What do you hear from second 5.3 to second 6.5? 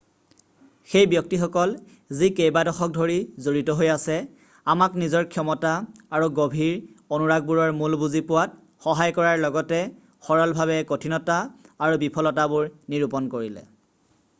ক্ষমতা আৰু